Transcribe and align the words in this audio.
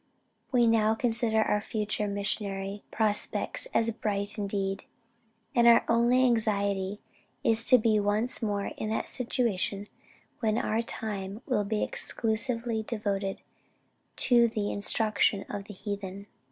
We 0.51 0.65
now 0.65 0.95
consider 0.95 1.43
our 1.43 1.61
future 1.61 2.07
missionary 2.07 2.81
prospects 2.89 3.67
as 3.71 3.91
bright 3.91 4.39
indeed, 4.39 4.85
and 5.53 5.67
our 5.67 5.85
only 5.87 6.25
anxiety 6.25 7.01
is 7.43 7.63
to 7.65 7.77
be 7.77 7.99
once 7.99 8.41
more 8.41 8.71
in 8.77 8.89
that 8.89 9.07
situation 9.07 9.87
when 10.39 10.57
our 10.57 10.81
time 10.81 11.43
will 11.45 11.65
be 11.65 11.83
exclusively 11.83 12.81
devoted 12.81 13.43
to 14.15 14.47
the 14.47 14.71
instruction 14.71 15.45
of 15.51 15.65
the 15.65 15.73
heathen. 15.75 16.25